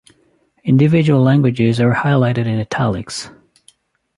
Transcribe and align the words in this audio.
Individual 0.63 1.21
languages 1.21 1.79
are 1.79 1.93
highlighted 1.93 2.47
in 2.47 2.59
"italics". 2.59 3.29